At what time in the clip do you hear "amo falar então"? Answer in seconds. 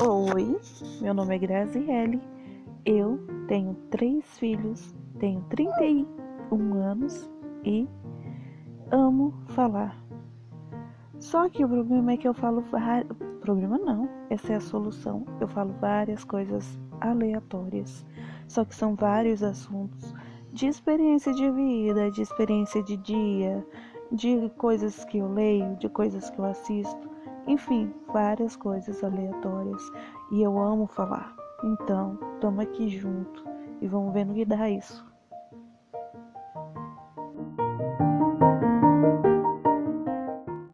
30.58-32.18